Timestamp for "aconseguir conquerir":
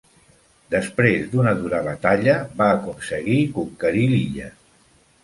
2.79-4.07